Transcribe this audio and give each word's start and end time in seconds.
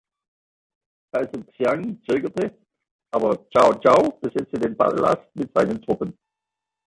Kaiser 1.11 1.45
Xian 1.53 2.01
zögerte, 2.09 2.57
aber 3.13 3.37
Cao 3.53 3.79
Cao 3.81 4.17
besetzte 4.19 4.57
den 4.59 4.75
Palast 4.75 5.29
mit 5.35 5.51
seinen 5.55 5.79
Truppen. 5.79 6.17